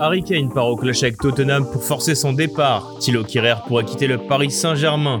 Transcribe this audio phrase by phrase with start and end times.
[0.00, 2.94] Harry Kane part au clash avec Tottenham pour forcer son départ.
[3.00, 5.20] Thilo Kirer pourrait quitter le Paris Saint-Germain.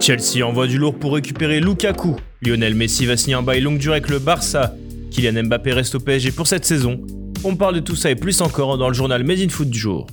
[0.00, 2.14] Chelsea envoie du lourd pour récupérer Lukaku.
[2.42, 4.74] Lionel Messi va signer un bail longue durée avec le Barça.
[5.10, 7.00] Kylian Mbappé reste au PSG pour cette saison.
[7.42, 9.78] On parle de tout ça et plus encore dans le journal Made in Foot du
[9.78, 10.06] jour.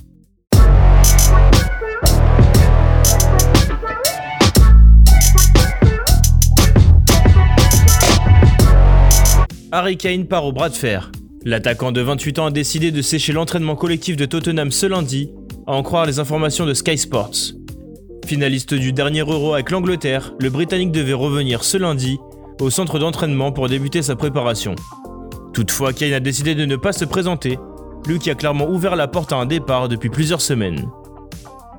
[9.70, 11.10] Harry Kane part au bras de fer.
[11.46, 15.30] L'attaquant de 28 ans a décidé de sécher l'entraînement collectif de Tottenham ce lundi,
[15.68, 17.52] à en croire les informations de Sky Sports.
[18.26, 22.18] Finaliste du dernier Euro avec l'Angleterre, le Britannique devait revenir ce lundi
[22.60, 24.74] au centre d'entraînement pour débuter sa préparation.
[25.52, 27.60] Toutefois, Kane a décidé de ne pas se présenter,
[28.08, 30.88] lui qui a clairement ouvert la porte à un départ depuis plusieurs semaines.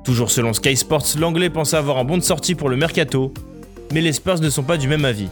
[0.02, 3.34] Toujours selon Sky Sports, l'Anglais pensait avoir un bon de sortie pour le mercato,
[3.92, 5.28] mais les Spurs ne sont pas du même avis.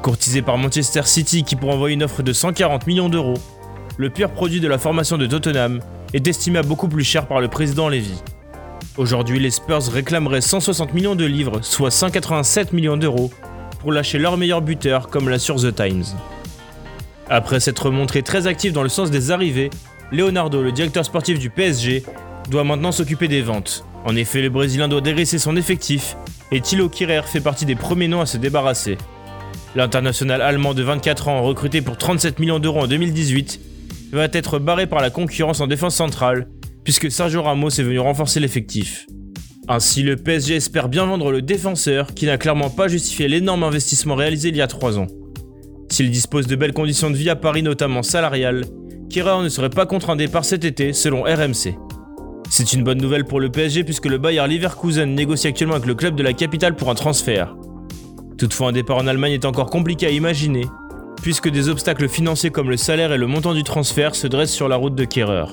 [0.00, 3.34] Courtisé par Manchester City qui pourrait envoyer une offre de 140 millions d'euros,
[3.98, 5.80] le pire produit de la formation de Tottenham
[6.14, 8.22] est estimé à beaucoup plus cher par le président Levy.
[8.96, 13.32] Aujourd'hui, les Spurs réclameraient 160 millions de livres, soit 187 millions d'euros,
[13.80, 16.04] pour lâcher leur meilleur buteur, comme l'assure The Times.
[17.28, 19.70] Après s'être montré très actif dans le sens des arrivées,
[20.12, 22.04] Leonardo, le directeur sportif du PSG,
[22.50, 23.84] doit maintenant s'occuper des ventes.
[24.04, 26.16] En effet, le Brésilien doit dégraisser son effectif,
[26.52, 28.96] et Thilo Kirer fait partie des premiers noms à se débarrasser.
[29.74, 33.67] L'international allemand de 24 ans, recruté pour 37 millions d'euros en 2018,
[34.12, 36.48] va être barré par la concurrence en défense centrale,
[36.84, 39.06] puisque Sergio Ramos est venu renforcer l'effectif.
[39.68, 44.14] Ainsi, le PSG espère bien vendre le défenseur qui n'a clairement pas justifié l'énorme investissement
[44.14, 45.06] réalisé il y a 3 ans.
[45.90, 48.64] S'il dispose de belles conditions de vie à Paris, notamment salariales,
[49.10, 51.76] Kira ne serait pas contre un départ cet été, selon RMC.
[52.50, 55.94] C'est une bonne nouvelle pour le PSG puisque le Bayer Leverkusen négocie actuellement avec le
[55.94, 57.54] club de la capitale pour un transfert.
[58.38, 60.64] Toutefois, un départ en Allemagne est encore compliqué à imaginer,
[61.28, 64.66] puisque des obstacles financiers comme le salaire et le montant du transfert se dressent sur
[64.66, 65.52] la route de Kerrer.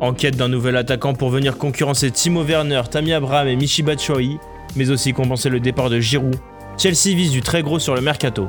[0.00, 4.38] En quête d'un nouvel attaquant pour venir concurrencer Timo Werner, Tammy Abraham et Michi Batshuayi,
[4.74, 6.34] mais aussi compenser le départ de Giroud,
[6.78, 8.48] Chelsea vise du très gros sur le mercato.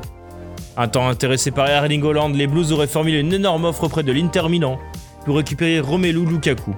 [0.76, 4.10] Un temps intéressé par Erling Holland, les Blues auraient formulé une énorme offre auprès de
[4.10, 4.76] l'Inter Milan
[5.26, 6.74] pour récupérer Romelu Lukaku.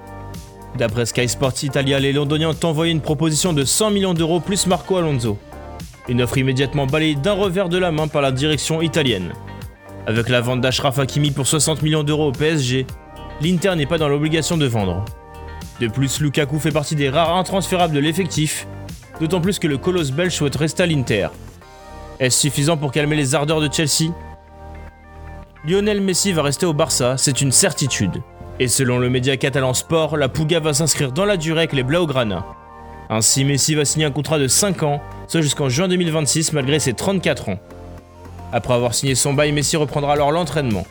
[0.77, 4.67] D'après Sky Sports Italia, les Londoniens ont envoyé une proposition de 100 millions d'euros plus
[4.67, 5.39] Marco Alonso.
[6.11, 9.33] Une offre immédiatement balayée d'un revers de la main par la direction italienne.
[10.07, 12.87] Avec la vente d'Ashraf Hakimi pour 60 millions d'euros au PSG,
[13.41, 15.05] l'Inter n'est pas dans l'obligation de vendre.
[15.81, 18.67] De plus, Lukaku fait partie des rares intransférables de l'effectif,
[19.21, 21.29] d'autant plus que le colosse belge souhaite rester à l'Inter.
[22.19, 24.13] Est-ce suffisant pour calmer les ardeurs de Chelsea?
[25.65, 28.23] Lionel Messi va rester au Barça, c'est une certitude.
[28.59, 31.85] Et selon le média catalan Sport, la Puga va s'inscrire dans la durée avec les
[31.85, 32.45] Blaugrana.
[33.09, 36.93] Ainsi, Messi va signer un contrat de 5 ans, soit jusqu'en juin 2026 malgré ses
[36.93, 37.59] 34 ans.
[38.53, 40.87] Après avoir signé son bail, Messi reprendra alors l'entraînement.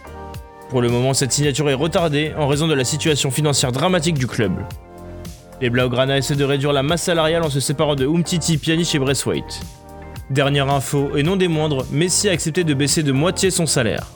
[0.69, 4.25] Pour le moment, cette signature est retardée en raison de la situation financière dramatique du
[4.25, 4.53] club.
[5.61, 8.99] Les Blaugrana essaient de réduire la masse salariale en se séparant de Umtiti, Pjanic et
[8.99, 9.61] Braithwaite.
[10.31, 14.07] Dernière info, et non des moindres, Messi a accepté de baisser de moitié son salaire.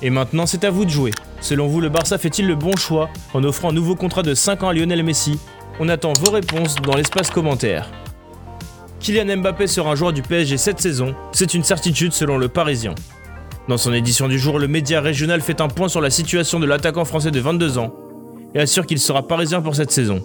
[0.00, 1.12] Et maintenant, c'est à vous de jouer.
[1.40, 4.64] Selon vous, le Barça fait-il le bon choix en offrant un nouveau contrat de 5
[4.64, 5.38] ans à Lionel Messi?
[5.78, 7.88] On attend vos réponses dans l'espace commentaire.
[9.02, 12.94] Kylian Mbappé sera un joueur du PSG cette saison, c'est une certitude selon le Parisien.
[13.68, 16.66] Dans son édition du jour, le média régional fait un point sur la situation de
[16.66, 17.92] l'attaquant français de 22 ans
[18.54, 20.22] et assure qu'il sera parisien pour cette saison.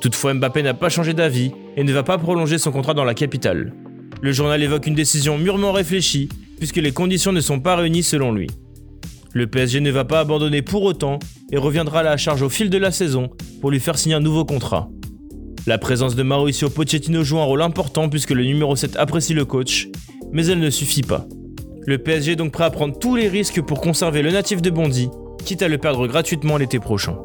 [0.00, 3.14] Toutefois, Mbappé n'a pas changé d'avis et ne va pas prolonger son contrat dans la
[3.14, 3.72] capitale.
[4.20, 6.28] Le journal évoque une décision mûrement réfléchie
[6.58, 8.46] puisque les conditions ne sont pas réunies selon lui.
[9.32, 11.18] Le PSG ne va pas abandonner pour autant
[11.50, 14.20] et reviendra à la charge au fil de la saison pour lui faire signer un
[14.20, 14.88] nouveau contrat.
[15.64, 19.44] La présence de Mauricio Pochettino joue un rôle important puisque le numéro 7 apprécie le
[19.44, 19.88] coach,
[20.32, 21.24] mais elle ne suffit pas.
[21.86, 24.70] Le PSG est donc prêt à prendre tous les risques pour conserver le natif de
[24.70, 25.08] Bondy,
[25.44, 27.16] quitte à le perdre gratuitement l'été prochain.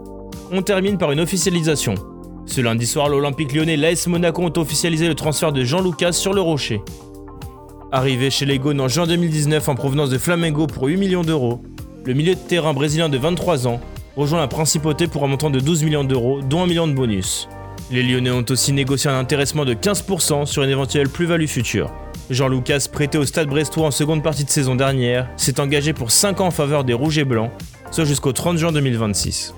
[0.51, 1.95] On termine par une officialisation.
[2.45, 6.11] Ce lundi soir, l'Olympique lyonnais et l'AS Monaco ont officialisé le transfert de Jean Lucas
[6.11, 6.81] sur le Rocher.
[7.91, 11.63] Arrivé chez les Gaunes en juin 2019 en provenance de Flamengo pour 8 millions d'euros,
[12.05, 13.81] le milieu de terrain brésilien de 23 ans
[14.15, 17.47] rejoint la principauté pour un montant de 12 millions d'euros, dont un million de bonus.
[17.89, 21.93] Les Lyonnais ont aussi négocié un intéressement de 15% sur une éventuelle plus-value future.
[22.29, 26.11] Jean Lucas, prêté au Stade Brestois en seconde partie de saison dernière, s'est engagé pour
[26.11, 27.49] 5 ans en faveur des Rouges et Blancs,
[27.91, 29.53] soit jusqu'au 30 juin 2026.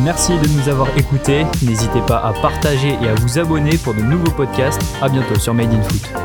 [0.00, 1.44] Merci de nous avoir écoutés.
[1.62, 4.80] N'hésitez pas à partager et à vous abonner pour de nouveaux podcasts.
[5.02, 6.23] A bientôt sur Made in Foot.